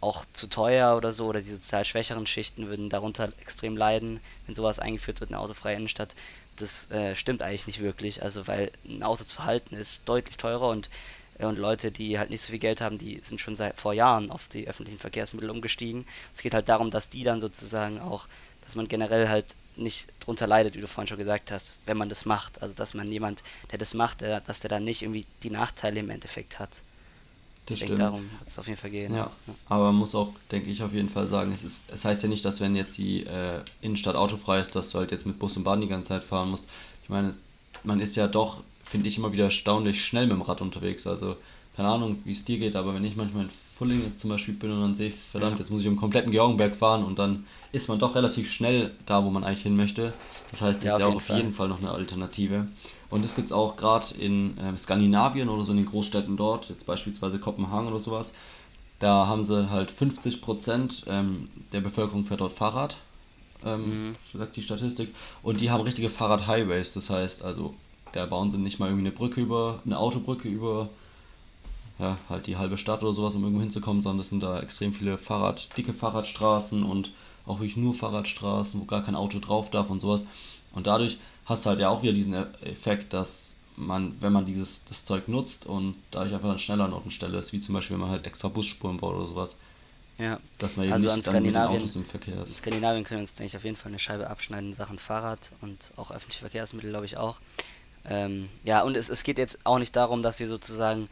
auch 0.00 0.24
zu 0.32 0.46
teuer 0.46 0.96
oder 0.96 1.12
so, 1.12 1.26
oder 1.26 1.40
die 1.40 1.50
sozial 1.50 1.84
schwächeren 1.84 2.26
Schichten 2.26 2.68
würden 2.68 2.88
darunter 2.88 3.28
extrem 3.40 3.76
leiden, 3.76 4.20
wenn 4.46 4.54
sowas 4.54 4.78
eingeführt 4.78 5.20
wird, 5.20 5.30
eine 5.30 5.38
autofreie 5.38 5.76
Innenstadt. 5.76 6.14
Das 6.56 6.90
äh, 6.90 7.14
stimmt 7.14 7.42
eigentlich 7.42 7.66
nicht 7.66 7.80
wirklich, 7.80 8.22
also 8.22 8.46
weil 8.46 8.70
ein 8.84 9.02
Auto 9.02 9.24
zu 9.24 9.44
halten 9.44 9.76
ist 9.76 10.08
deutlich 10.08 10.36
teurer 10.36 10.68
und, 10.68 10.88
äh, 11.38 11.44
und 11.44 11.58
Leute, 11.58 11.90
die 11.90 12.18
halt 12.18 12.30
nicht 12.30 12.40
so 12.42 12.50
viel 12.50 12.58
Geld 12.58 12.80
haben, 12.80 12.98
die 12.98 13.20
sind 13.22 13.40
schon 13.40 13.56
seit 13.56 13.78
vor 13.78 13.92
Jahren 13.92 14.30
auf 14.30 14.48
die 14.48 14.68
öffentlichen 14.68 14.98
Verkehrsmittel 14.98 15.50
umgestiegen. 15.50 16.06
Es 16.34 16.42
geht 16.42 16.54
halt 16.54 16.68
darum, 16.68 16.90
dass 16.90 17.10
die 17.10 17.24
dann 17.24 17.40
sozusagen 17.40 18.00
auch, 18.00 18.26
dass 18.64 18.76
man 18.76 18.88
generell 18.88 19.28
halt 19.28 19.46
nicht 19.80 20.08
drunter 20.20 20.46
leidet, 20.46 20.76
wie 20.76 20.80
du 20.80 20.86
vorhin 20.88 21.08
schon 21.08 21.18
gesagt 21.18 21.50
hast, 21.50 21.74
wenn 21.86 21.96
man 21.96 22.08
das 22.08 22.24
macht. 22.26 22.62
Also 22.62 22.74
dass 22.74 22.94
man 22.94 23.10
jemand, 23.10 23.42
der 23.70 23.78
das 23.78 23.94
macht, 23.94 24.20
der, 24.20 24.40
dass 24.40 24.60
der 24.60 24.70
dann 24.70 24.84
nicht 24.84 25.02
irgendwie 25.02 25.26
die 25.42 25.50
Nachteile 25.50 26.00
im 26.00 26.10
Endeffekt 26.10 26.58
hat. 26.58 26.70
Das 27.66 27.76
Ich 27.76 27.80
denke, 27.84 27.96
darum 27.96 28.22
wird 28.22 28.48
es 28.48 28.58
auf 28.58 28.66
jeden 28.66 28.78
Fall 28.78 28.90
gehen. 28.90 29.14
Ja, 29.14 29.30
aber 29.68 29.84
man 29.86 29.96
muss 29.96 30.14
auch, 30.14 30.32
denke 30.50 30.70
ich, 30.70 30.82
auf 30.82 30.92
jeden 30.92 31.08
Fall 31.10 31.26
sagen, 31.26 31.52
es, 31.54 31.62
ist, 31.64 31.82
es 31.92 32.04
heißt 32.04 32.22
ja 32.22 32.28
nicht, 32.28 32.44
dass 32.44 32.60
wenn 32.60 32.74
jetzt 32.74 32.96
die 32.98 33.24
äh, 33.24 33.60
Innenstadt 33.80 34.16
autofrei 34.16 34.60
ist, 34.60 34.74
dass 34.74 34.90
du 34.90 34.98
halt 34.98 35.10
jetzt 35.12 35.26
mit 35.26 35.38
Bus 35.38 35.56
und 35.56 35.64
Bahn 35.64 35.80
die 35.80 35.88
ganze 35.88 36.08
Zeit 36.08 36.24
fahren 36.24 36.50
musst. 36.50 36.64
Ich 37.02 37.08
meine, 37.08 37.34
man 37.84 38.00
ist 38.00 38.16
ja 38.16 38.26
doch, 38.26 38.58
finde 38.84 39.08
ich, 39.08 39.18
immer 39.18 39.32
wieder 39.32 39.44
erstaunlich 39.44 40.04
schnell 40.04 40.26
mit 40.26 40.36
dem 40.36 40.42
Rad 40.42 40.60
unterwegs. 40.62 41.06
Also, 41.06 41.36
keine 41.76 41.88
Ahnung, 41.88 42.20
wie 42.24 42.32
es 42.32 42.44
dir 42.44 42.58
geht, 42.58 42.74
aber 42.76 42.94
wenn 42.94 43.04
ich 43.04 43.14
manchmal 43.14 43.44
in 43.44 43.50
Fulling 43.78 44.02
jetzt 44.04 44.20
zum 44.20 44.30
Beispiel 44.30 44.54
bin 44.54 44.72
und 44.72 44.80
dann 44.80 44.94
sehe, 44.96 45.12
verdammt, 45.30 45.54
Ja. 45.54 45.58
jetzt 45.60 45.70
muss 45.70 45.80
ich 45.82 45.86
um 45.86 45.94
den 45.94 46.00
kompletten 46.00 46.32
Georgenberg 46.32 46.76
fahren 46.76 47.04
und 47.04 47.18
dann 47.18 47.46
ist 47.72 47.88
man 47.88 47.98
doch 47.98 48.14
relativ 48.14 48.50
schnell 48.50 48.92
da, 49.06 49.24
wo 49.24 49.30
man 49.30 49.44
eigentlich 49.44 49.62
hin 49.62 49.76
möchte. 49.76 50.12
Das 50.50 50.60
heißt, 50.60 50.78
das 50.80 50.84
Ja, 50.84 50.94
ist 50.96 51.00
ja 51.00 51.06
auch 51.06 51.08
jeden 51.10 51.16
auf 51.18 51.26
Fall. 51.26 51.36
jeden 51.36 51.52
Fall 51.54 51.68
noch 51.68 51.78
eine 51.78 51.90
Alternative. 51.90 52.66
Und 53.10 53.22
das 53.24 53.34
gibt 53.34 53.46
es 53.46 53.52
auch 53.52 53.76
gerade 53.76 54.14
in 54.18 54.56
ähm, 54.60 54.76
Skandinavien 54.78 55.48
oder 55.48 55.64
so 55.64 55.70
in 55.72 55.78
den 55.78 55.86
Großstädten 55.86 56.36
dort, 56.36 56.68
jetzt 56.68 56.86
beispielsweise 56.86 57.38
Kopenhagen 57.38 57.88
oder 57.88 57.98
sowas. 58.00 58.32
Da 58.98 59.26
haben 59.26 59.44
sie 59.44 59.70
halt 59.70 59.90
50% 59.92 61.04
ähm, 61.08 61.48
der 61.72 61.80
Bevölkerung 61.80 62.24
fährt 62.24 62.40
dort 62.40 62.52
Fahrrad, 62.52 62.96
ähm, 63.64 63.84
Mhm. 64.10 64.16
sagt 64.36 64.56
die 64.56 64.62
Statistik. 64.62 65.14
Und 65.42 65.60
die 65.60 65.70
haben 65.70 65.82
richtige 65.82 66.08
Fahrrad-Highways, 66.08 66.92
das 66.92 67.08
heißt, 67.10 67.42
also 67.42 67.74
da 68.12 68.26
bauen 68.26 68.50
sie 68.50 68.58
nicht 68.58 68.78
mal 68.78 68.86
irgendwie 68.86 69.06
eine 69.06 69.16
Brücke 69.16 69.40
über, 69.40 69.80
eine 69.86 69.98
Autobrücke 69.98 70.48
über 70.48 70.88
ja, 71.98 72.16
halt 72.28 72.46
die 72.46 72.56
halbe 72.56 72.78
Stadt 72.78 73.02
oder 73.02 73.12
sowas, 73.12 73.34
um 73.34 73.42
irgendwo 73.42 73.60
hinzukommen, 73.62 74.02
sondern 74.02 74.20
es 74.20 74.30
sind 74.30 74.42
da 74.42 74.60
extrem 74.60 74.92
viele 74.92 75.18
Fahrrad, 75.18 75.68
dicke 75.76 75.92
Fahrradstraßen 75.92 76.82
und 76.82 77.10
auch 77.46 77.60
wirklich 77.60 77.76
nur 77.76 77.94
Fahrradstraßen, 77.94 78.80
wo 78.80 78.84
gar 78.84 79.04
kein 79.04 79.14
Auto 79.16 79.38
drauf 79.38 79.70
darf 79.70 79.90
und 79.90 80.00
sowas. 80.00 80.22
Und 80.72 80.86
dadurch 80.86 81.18
hast 81.46 81.64
du 81.64 81.70
halt 81.70 81.80
ja 81.80 81.88
auch 81.88 82.02
wieder 82.02 82.12
diesen 82.12 82.34
Effekt, 82.62 83.12
dass 83.12 83.50
man, 83.76 84.14
wenn 84.20 84.32
man 84.32 84.46
dieses 84.46 84.82
das 84.88 85.04
Zeug 85.04 85.26
nutzt 85.28 85.66
und 85.66 85.94
dadurch 86.10 86.34
einfach 86.34 86.48
dann 86.50 86.58
schneller 86.58 86.84
an 86.84 86.92
Ort 86.92 87.04
und 87.06 87.12
Stelle 87.12 87.38
ist, 87.38 87.52
wie 87.52 87.60
zum 87.60 87.74
Beispiel, 87.74 87.94
wenn 87.94 88.02
man 88.02 88.10
halt 88.10 88.26
extra 88.26 88.48
Busspuren 88.48 88.98
baut 88.98 89.14
oder 89.16 89.26
sowas, 89.26 89.50
Ja. 90.18 90.38
dass 90.58 90.76
man 90.76 90.84
eben 90.86 90.92
Also 90.92 91.06
nicht 91.06 91.14
an 91.14 91.22
Skandinavien, 91.22 91.82
Autos 91.82 91.96
im 91.96 92.04
Verkehr 92.04 92.34
in 92.34 92.42
ist. 92.44 92.56
Skandinavien 92.58 93.04
können 93.04 93.18
wir 93.20 93.22
uns, 93.22 93.34
denke 93.34 93.46
ich, 93.48 93.56
auf 93.56 93.64
jeden 93.64 93.76
Fall 93.76 93.90
eine 93.90 93.98
Scheibe 93.98 94.28
abschneiden 94.28 94.68
in 94.70 94.74
Sachen 94.74 94.98
Fahrrad 94.98 95.52
und 95.62 95.92
auch 95.96 96.10
öffentliche 96.10 96.40
Verkehrsmittel, 96.40 96.90
glaube 96.90 97.06
ich 97.06 97.16
auch. 97.16 97.38
Ähm, 98.08 98.48
ja, 98.64 98.82
und 98.82 98.96
es, 98.96 99.08
es 99.08 99.22
geht 99.24 99.38
jetzt 99.38 99.60
auch 99.64 99.78
nicht 99.78 99.96
darum, 99.96 100.22
dass 100.22 100.40
wir 100.40 100.46
sozusagen 100.46 101.08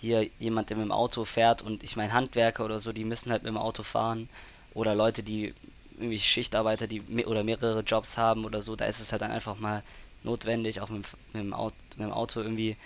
hier 0.00 0.28
jemand, 0.38 0.70
der 0.70 0.76
mit 0.76 0.86
dem 0.86 0.92
Auto 0.92 1.24
fährt 1.24 1.62
und 1.62 1.82
ich 1.82 1.96
meine 1.96 2.12
Handwerker 2.12 2.64
oder 2.64 2.80
so, 2.80 2.92
die 2.92 3.04
müssen 3.04 3.30
halt 3.30 3.42
mit 3.42 3.50
dem 3.52 3.58
Auto 3.58 3.82
fahren 3.82 4.28
oder 4.74 4.94
Leute, 4.94 5.22
die 5.22 5.54
irgendwie 6.02 6.18
Schichtarbeiter, 6.20 6.86
die 6.86 7.00
me 7.08 7.26
oder 7.26 7.42
mehrere 7.44 7.80
Jobs 7.80 8.16
haben 8.18 8.44
oder 8.44 8.60
so, 8.62 8.76
da 8.76 8.86
ist 8.86 9.00
es 9.00 9.12
halt 9.12 9.22
dann 9.22 9.30
einfach 9.30 9.58
mal 9.58 9.82
notwendig, 10.24 10.80
auch 10.80 10.88
mit, 10.88 11.04
dem- 11.04 11.18
mit, 11.32 11.42
dem 11.44 11.54
Auto, 11.54 11.74
mit 11.96 12.06
dem 12.06 12.12
Auto 12.12 12.40
irgendwie 12.40 12.76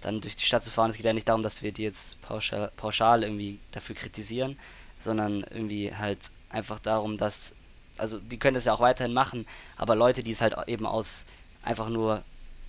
dann 0.00 0.20
durch 0.20 0.36
die 0.36 0.46
Stadt 0.46 0.62
zu 0.64 0.70
fahren. 0.70 0.90
Es 0.90 0.96
geht 0.96 1.06
ja 1.06 1.12
nicht 1.12 1.28
darum, 1.28 1.42
dass 1.42 1.62
wir 1.62 1.72
die 1.72 1.82
jetzt 1.82 2.20
pauschal, 2.22 2.70
pauschal 2.76 3.22
irgendwie 3.22 3.58
dafür 3.72 3.94
kritisieren, 3.96 4.58
sondern 5.00 5.42
irgendwie 5.50 5.94
halt 5.94 6.18
einfach 6.50 6.78
darum, 6.78 7.18
dass, 7.18 7.54
also 7.98 8.18
die 8.18 8.38
können 8.38 8.54
das 8.54 8.64
ja 8.66 8.72
auch 8.74 8.80
weiterhin 8.80 9.12
machen, 9.14 9.46
aber 9.76 9.94
Leute, 9.96 10.22
die 10.22 10.30
es 10.32 10.40
halt 10.40 10.54
eben 10.68 10.86
aus 10.86 11.24
einfach 11.62 11.88
nur, 11.88 12.22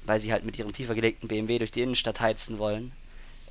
weil 0.05 0.19
sie 0.19 0.31
halt 0.31 0.45
mit 0.45 0.57
ihrem 0.57 0.73
tiefer 0.73 0.95
gelegten 0.95 1.27
BMW 1.27 1.59
durch 1.59 1.71
die 1.71 1.81
Innenstadt 1.81 2.19
heizen 2.19 2.57
wollen, 2.59 2.91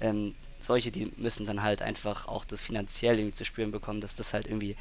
ähm, 0.01 0.35
solche, 0.61 0.91
die 0.91 1.13
müssen 1.17 1.47
dann 1.47 1.63
halt 1.63 1.83
einfach 1.83 2.29
auch 2.29 2.45
das 2.45 2.63
finanziell 2.63 3.19
irgendwie 3.19 3.35
zu 3.37 3.45
spüren 3.45 3.71
bekommen, 3.71 4.01
dass 4.01 4.17
das 4.17 4.33
halt 4.33 4.47
irgendwie 4.47 4.77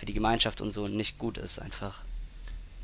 für 0.00 0.06
die 0.06 0.14
Gemeinschaft 0.14 0.62
und 0.62 0.70
so 0.70 0.88
nicht 0.88 1.18
gut 1.18 1.36
ist, 1.36 1.58
einfach. 1.58 2.00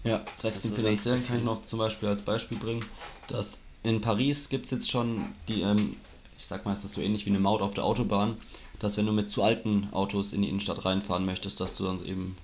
Ja, 0.05 0.23
dem 0.43 0.55
so 0.55 0.75
finanziellen 0.75 1.25
kann 1.25 1.39
ich 1.39 1.45
noch 1.45 1.65
zum 1.65 1.79
Beispiel 1.79 2.11
als 2.11 2.21
Beispiel 2.21 2.59
bringen, 2.59 2.85
dass 3.29 3.57
in 3.83 4.03
Paris 4.03 4.51
gibt 4.51 4.67
es 4.67 4.71
jetzt 4.71 4.91
schon 4.91 5.25
die, 5.49 5.63
ähm, 5.63 5.97
ich 6.39 6.47
sag 6.47 6.67
mal, 6.67 6.75
es 6.75 6.85
ist 6.85 6.93
so 6.93 7.01
ähnlich 7.01 7.25
wie 7.25 7.31
eine 7.31 7.41
Maut 7.41 7.63
auf 7.63 7.73
der 7.73 7.85
Autobahn, 7.85 8.37
dass 8.81 8.99
wenn 8.99 9.07
du 9.07 9.13
mit 9.13 9.31
zu 9.31 9.43
alten 9.43 9.89
Autos 9.93 10.35
in 10.35 10.43
die 10.43 10.51
Innenstadt 10.51 10.85
reinfahren 10.85 11.25
möchtest, 11.25 11.59
dass 11.59 11.75
du 11.79 11.85
dann 11.85 12.05
eben 12.05 12.37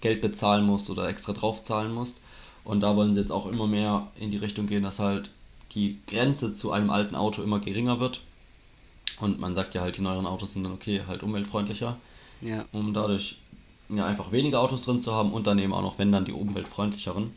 Geld 0.00 0.22
bezahlen 0.22 0.64
musst 0.64 0.88
oder 0.88 1.06
extra 1.06 1.34
draufzahlen 1.34 1.92
musst. 1.92 2.16
Und 2.64 2.80
da 2.80 2.96
wollen 2.96 3.14
sie 3.14 3.20
jetzt 3.20 3.32
auch 3.32 3.44
immer 3.44 3.66
mehr 3.66 4.08
in 4.18 4.30
die 4.30 4.38
Richtung 4.38 4.68
gehen, 4.68 4.84
dass 4.84 4.98
halt 4.98 5.28
die 5.74 5.98
Grenze 6.06 6.54
zu 6.54 6.72
einem 6.72 6.88
alten 6.88 7.14
Auto 7.14 7.42
immer 7.42 7.60
geringer 7.60 8.00
wird. 8.00 8.20
Und 9.20 9.38
man 9.38 9.54
sagt 9.54 9.74
ja 9.74 9.82
halt, 9.82 9.98
die 9.98 10.02
neueren 10.02 10.26
Autos 10.26 10.54
sind 10.54 10.64
dann 10.64 10.72
okay, 10.72 11.02
halt 11.06 11.22
umweltfreundlicher. 11.22 11.98
Ja. 12.40 12.64
Um 12.72 12.94
dadurch 12.94 13.36
ja, 13.96 14.06
einfach 14.06 14.32
weniger 14.32 14.60
Autos 14.60 14.82
drin 14.82 15.00
zu 15.00 15.12
haben 15.12 15.32
und 15.32 15.46
dann 15.46 15.58
eben 15.58 15.72
auch 15.72 15.82
noch, 15.82 15.98
wenn 15.98 16.12
dann 16.12 16.24
die 16.24 16.32
umweltfreundlicheren. 16.32 17.32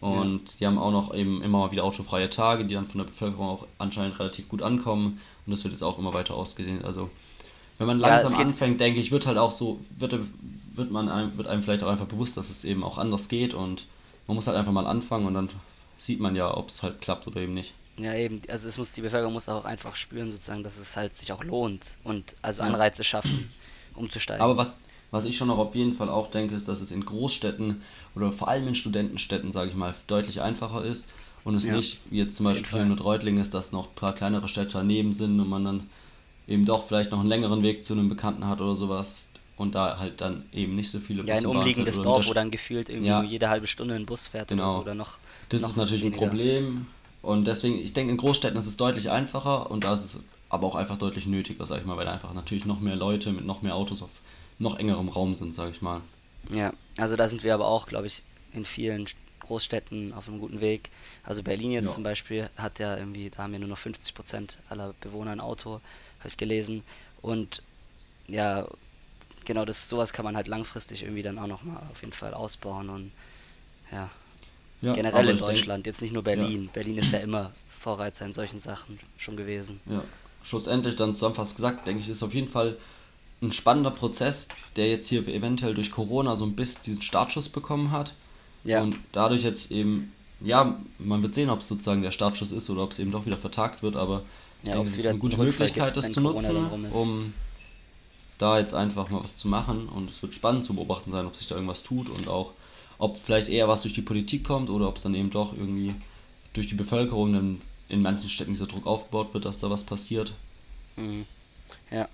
Und 0.00 0.42
ja. 0.42 0.54
die 0.58 0.66
haben 0.66 0.78
auch 0.78 0.92
noch 0.92 1.14
eben 1.14 1.42
immer 1.42 1.58
mal 1.58 1.72
wieder 1.72 1.84
autofreie 1.84 2.30
Tage, 2.30 2.64
die 2.64 2.74
dann 2.74 2.86
von 2.86 2.98
der 2.98 3.04
Bevölkerung 3.04 3.48
auch 3.48 3.66
anscheinend 3.78 4.18
relativ 4.18 4.48
gut 4.48 4.62
ankommen. 4.62 5.20
Und 5.46 5.52
das 5.52 5.62
wird 5.64 5.72
jetzt 5.74 5.82
auch 5.82 5.98
immer 5.98 6.14
weiter 6.14 6.34
ausgesehen. 6.34 6.84
Also 6.84 7.10
wenn 7.78 7.86
man 7.86 7.98
langsam 7.98 8.32
ja, 8.32 8.46
anfängt, 8.46 8.80
denke 8.80 9.00
ich, 9.00 9.10
wird 9.10 9.26
halt 9.26 9.38
auch 9.38 9.52
so, 9.52 9.80
wird, 9.98 10.18
wird 10.74 10.90
man 10.90 11.08
einem, 11.08 11.36
wird 11.36 11.48
einem 11.48 11.62
vielleicht 11.62 11.82
auch 11.82 11.88
einfach 11.88 12.06
bewusst, 12.06 12.36
dass 12.36 12.50
es 12.50 12.64
eben 12.64 12.84
auch 12.84 12.98
anders 12.98 13.28
geht 13.28 13.54
und 13.54 13.84
man 14.26 14.36
muss 14.36 14.46
halt 14.46 14.56
einfach 14.56 14.72
mal 14.72 14.86
anfangen 14.86 15.26
und 15.26 15.34
dann 15.34 15.48
sieht 15.98 16.20
man 16.20 16.36
ja, 16.36 16.54
ob 16.54 16.68
es 16.68 16.82
halt 16.82 17.00
klappt 17.00 17.26
oder 17.26 17.40
eben 17.40 17.54
nicht. 17.54 17.72
Ja, 17.96 18.14
eben, 18.14 18.40
also 18.48 18.68
es 18.68 18.78
muss, 18.78 18.92
die 18.92 19.00
Bevölkerung 19.00 19.32
muss 19.32 19.48
auch 19.48 19.64
einfach 19.64 19.96
spüren, 19.96 20.30
sozusagen, 20.30 20.62
dass 20.62 20.78
es 20.78 20.96
halt 20.96 21.14
sich 21.14 21.32
auch 21.32 21.42
lohnt 21.42 21.96
und 22.04 22.36
also 22.40 22.62
Anreize 22.62 23.02
schaffen, 23.04 23.50
umzusteigen. 23.94 24.42
Aber 24.42 24.56
was, 24.56 24.74
was 25.10 25.24
ich 25.24 25.36
schon 25.36 25.48
noch 25.48 25.58
auf 25.58 25.74
jeden 25.74 25.94
Fall 25.94 26.08
auch 26.08 26.30
denke, 26.30 26.54
ist, 26.54 26.68
dass 26.68 26.80
es 26.80 26.90
in 26.90 27.04
Großstädten 27.04 27.82
oder 28.14 28.32
vor 28.32 28.48
allem 28.48 28.68
in 28.68 28.74
Studentenstädten, 28.74 29.52
sage 29.52 29.70
ich 29.70 29.76
mal, 29.76 29.94
deutlich 30.06 30.40
einfacher 30.40 30.84
ist 30.84 31.04
und 31.44 31.56
es 31.56 31.64
ja, 31.64 31.76
nicht, 31.76 31.98
wie 32.10 32.18
jetzt 32.18 32.36
zum 32.36 32.44
Beispiel 32.44 32.66
hier 32.66 32.84
mit 32.84 33.02
Reutlingen 33.02 33.42
ist, 33.42 33.54
dass 33.54 33.72
noch 33.72 33.88
ein 33.88 33.94
paar 33.94 34.14
kleinere 34.14 34.48
Städte 34.48 34.72
daneben 34.74 35.12
sind 35.12 35.40
und 35.40 35.48
man 35.48 35.64
dann 35.64 35.90
eben 36.46 36.66
doch 36.66 36.86
vielleicht 36.86 37.10
noch 37.10 37.20
einen 37.20 37.28
längeren 37.28 37.62
Weg 37.62 37.84
zu 37.84 37.94
einem 37.94 38.08
Bekannten 38.08 38.46
hat 38.46 38.60
oder 38.60 38.76
sowas 38.76 39.24
und 39.56 39.74
da 39.74 39.98
halt 39.98 40.20
dann 40.20 40.44
eben 40.52 40.74
nicht 40.74 40.90
so 40.90 40.98
viele 41.00 41.22
Busse 41.22 41.32
Ja, 41.32 41.38
ein 41.38 41.46
umliegendes 41.46 42.02
Dorf, 42.02 42.26
wo 42.26 42.32
dann 42.32 42.50
gefühlt 42.50 42.88
irgendwie 42.88 43.08
ja, 43.08 43.22
jede 43.22 43.48
halbe 43.48 43.66
Stunde 43.66 43.94
ein 43.94 44.06
Bus 44.06 44.26
fährt 44.26 44.48
genau. 44.48 44.64
oder 44.64 44.72
so 44.72 44.80
oder 44.80 44.94
noch. 44.94 45.18
Das 45.50 45.62
noch 45.62 45.70
ist 45.70 45.76
natürlich 45.76 46.02
weniger. 46.02 46.22
ein 46.22 46.28
Problem 46.28 46.86
und 47.22 47.44
deswegen, 47.46 47.78
ich 47.78 47.92
denke, 47.92 48.12
in 48.12 48.16
Großstädten 48.16 48.58
ist 48.58 48.66
es 48.66 48.76
deutlich 48.76 49.10
einfacher 49.10 49.70
und 49.70 49.84
da 49.84 49.94
ist 49.94 50.04
es 50.04 50.10
aber 50.48 50.66
auch 50.66 50.74
einfach 50.74 50.98
deutlich 50.98 51.26
nötiger, 51.26 51.66
sag 51.66 51.80
ich 51.80 51.86
mal, 51.86 51.96
weil 51.96 52.08
einfach 52.08 52.32
natürlich 52.34 52.64
noch 52.64 52.80
mehr 52.80 52.96
Leute 52.96 53.32
mit 53.32 53.44
noch 53.44 53.62
mehr 53.62 53.76
Autos 53.76 54.02
auf 54.02 54.10
noch 54.60 54.78
engerem 54.78 55.08
Raum 55.08 55.34
sind, 55.34 55.54
sag 55.54 55.70
ich 55.70 55.82
mal. 55.82 56.02
Ja, 56.50 56.72
also 56.96 57.16
da 57.16 57.28
sind 57.28 57.42
wir 57.42 57.54
aber 57.54 57.66
auch, 57.66 57.86
glaube 57.86 58.06
ich, 58.06 58.22
in 58.52 58.64
vielen 58.64 59.06
Großstädten 59.40 60.12
auf 60.12 60.28
einem 60.28 60.38
guten 60.38 60.60
Weg. 60.60 60.90
Also 61.24 61.42
Berlin 61.42 61.72
jetzt 61.72 61.86
ja. 61.86 61.90
zum 61.92 62.02
Beispiel 62.04 62.48
hat 62.56 62.78
ja 62.78 62.96
irgendwie, 62.96 63.30
da 63.30 63.42
haben 63.42 63.52
ja 63.52 63.58
nur 63.58 63.68
noch 63.68 63.78
50 63.78 64.14
Prozent 64.14 64.56
aller 64.68 64.94
Bewohner 65.00 65.32
ein 65.32 65.40
Auto, 65.40 65.80
habe 66.20 66.28
ich 66.28 66.36
gelesen. 66.36 66.82
Und 67.22 67.62
ja, 68.28 68.68
genau, 69.44 69.64
das 69.64 69.88
sowas 69.88 70.12
kann 70.12 70.24
man 70.24 70.36
halt 70.36 70.46
langfristig 70.46 71.02
irgendwie 71.02 71.22
dann 71.22 71.38
auch 71.38 71.46
nochmal 71.46 71.82
auf 71.90 72.00
jeden 72.02 72.12
Fall 72.12 72.34
ausbauen 72.34 72.88
und 72.90 73.12
ja. 73.90 74.10
ja 74.82 74.92
generell 74.92 75.30
in 75.30 75.38
Deutschland, 75.38 75.86
denk, 75.86 75.94
jetzt 75.94 76.02
nicht 76.02 76.12
nur 76.12 76.22
Berlin. 76.22 76.66
Ja. 76.66 76.70
Berlin 76.72 76.98
ist 76.98 77.12
ja 77.12 77.18
immer 77.18 77.50
Vorreiter 77.78 78.26
in 78.26 78.34
solchen 78.34 78.60
Sachen 78.60 79.00
schon 79.16 79.36
gewesen. 79.36 79.80
Ja, 79.86 80.04
schlussendlich 80.44 80.96
dann 80.96 81.14
zusammenfassend 81.14 81.56
gesagt, 81.56 81.86
denke 81.86 82.02
ich, 82.02 82.08
ist 82.08 82.22
auf 82.22 82.34
jeden 82.34 82.50
Fall 82.50 82.76
ein 83.42 83.52
spannender 83.52 83.90
Prozess, 83.90 84.46
der 84.76 84.88
jetzt 84.88 85.08
hier 85.08 85.26
eventuell 85.26 85.74
durch 85.74 85.90
Corona 85.90 86.36
so 86.36 86.44
ein 86.44 86.56
bisschen 86.56 86.80
diesen 86.84 87.02
Startschuss 87.02 87.48
bekommen 87.48 87.90
hat. 87.90 88.12
Ja. 88.64 88.82
Und 88.82 88.96
dadurch 89.12 89.42
jetzt 89.42 89.70
eben, 89.70 90.12
ja, 90.40 90.78
man 90.98 91.22
wird 91.22 91.34
sehen, 91.34 91.50
ob 91.50 91.60
es 91.60 91.68
sozusagen 91.68 92.02
der 92.02 92.12
Startschuss 92.12 92.52
ist 92.52 92.68
oder 92.70 92.82
ob 92.82 92.92
es 92.92 92.98
eben 92.98 93.10
doch 93.10 93.26
wieder 93.26 93.36
vertagt 93.36 93.82
wird, 93.82 93.96
aber 93.96 94.22
ja, 94.62 94.74
denke, 94.74 94.88
es 94.88 94.96
ist 94.96 95.06
eine 95.06 95.18
gute 95.18 95.38
Möglichkeit, 95.38 95.94
gibt, 95.94 96.04
das 96.04 96.12
zu 96.12 96.20
nutzen, 96.20 96.56
um 96.92 97.32
da 98.38 98.58
jetzt 98.58 98.74
einfach 98.74 99.08
mal 99.10 99.22
was 99.22 99.36
zu 99.36 99.48
machen. 99.48 99.88
Und 99.88 100.10
es 100.10 100.22
wird 100.22 100.34
spannend 100.34 100.66
zu 100.66 100.74
beobachten 100.74 101.12
sein, 101.12 101.26
ob 101.26 101.36
sich 101.36 101.46
da 101.46 101.54
irgendwas 101.54 101.82
tut 101.82 102.08
und 102.08 102.28
auch, 102.28 102.52
ob 102.98 103.18
vielleicht 103.24 103.48
eher 103.48 103.68
was 103.68 103.82
durch 103.82 103.94
die 103.94 104.02
Politik 104.02 104.44
kommt 104.44 104.68
oder 104.68 104.88
ob 104.88 104.96
es 104.96 105.02
dann 105.02 105.14
eben 105.14 105.30
doch 105.30 105.52
irgendwie 105.52 105.94
durch 106.52 106.68
die 106.68 106.74
Bevölkerung 106.74 107.32
dann 107.32 107.60
in 107.88 108.02
manchen 108.02 108.28
Städten 108.28 108.52
dieser 108.52 108.66
Druck 108.66 108.86
aufgebaut 108.86 109.32
wird, 109.32 109.44
dass 109.44 109.58
da 109.58 109.70
was 109.70 109.82
passiert. 109.82 110.32
Mhm. 110.96 111.24
Ja. 111.90 112.08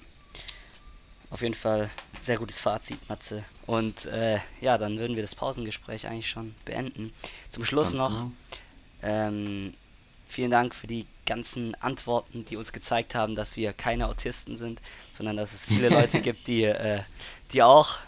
Auf 1.30 1.42
jeden 1.42 1.54
Fall 1.54 1.90
sehr 2.20 2.38
gutes 2.38 2.60
Fazit, 2.60 3.08
Matze. 3.08 3.44
Und 3.66 4.06
äh, 4.06 4.38
ja, 4.60 4.78
dann 4.78 4.98
würden 4.98 5.16
wir 5.16 5.22
das 5.22 5.34
Pausengespräch 5.34 6.06
eigentlich 6.06 6.30
schon 6.30 6.54
beenden. 6.64 7.12
Zum 7.50 7.64
Schluss 7.64 7.92
noch, 7.92 8.26
ähm, 9.02 9.74
vielen 10.28 10.50
Dank 10.50 10.74
für 10.74 10.86
die 10.86 11.06
ganzen 11.26 11.74
Antworten, 11.82 12.44
die 12.44 12.56
uns 12.56 12.72
gezeigt 12.72 13.14
haben, 13.14 13.34
dass 13.34 13.56
wir 13.56 13.72
keine 13.72 14.06
Autisten 14.06 14.56
sind, 14.56 14.80
sondern 15.12 15.36
dass 15.36 15.52
es 15.52 15.66
viele 15.66 15.88
Leute 15.90 16.20
gibt, 16.20 16.46
die, 16.46 16.64
äh, 16.64 17.00
die 17.52 17.62
auch 17.62 17.98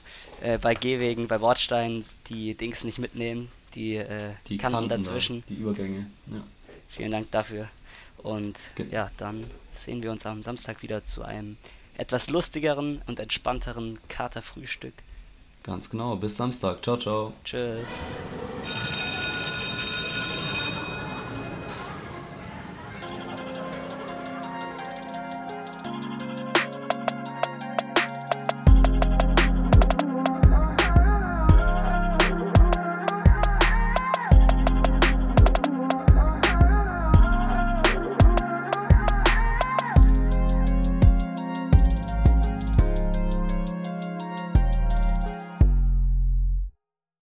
äh, 0.40 0.58
bei 0.58 0.74
Gehwegen, 0.74 1.26
bei 1.26 1.38
Bordsteinen 1.38 2.04
die 2.28 2.54
Dings 2.54 2.84
nicht 2.84 2.98
mitnehmen, 2.98 3.50
die, 3.74 3.96
äh, 3.96 4.32
die 4.48 4.58
Kanten 4.58 4.88
dazwischen. 4.88 5.42
Da, 5.42 5.54
die 5.54 5.60
Übergänge, 5.60 6.06
ja. 6.30 6.42
Vielen 6.88 7.10
Dank 7.10 7.30
dafür. 7.30 7.68
Und 8.18 8.58
Ge 8.76 8.86
ja, 8.90 9.10
dann 9.16 9.44
sehen 9.72 10.02
wir 10.02 10.10
uns 10.10 10.24
am 10.26 10.42
Samstag 10.42 10.82
wieder 10.82 11.04
zu 11.04 11.22
einem 11.22 11.56
etwas 11.98 12.30
lustigeren 12.30 13.02
und 13.06 13.20
entspannteren 13.20 13.98
Katerfrühstück. 14.08 14.94
Ganz 15.62 15.90
genau. 15.90 16.16
Bis 16.16 16.36
Samstag. 16.36 16.82
Ciao, 16.82 16.96
ciao. 16.96 17.32
Tschüss. 17.44 18.22